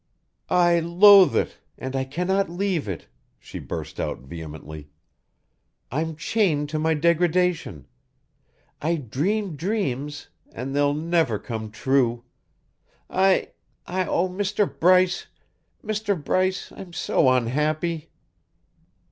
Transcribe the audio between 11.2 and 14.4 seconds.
come true. I I oh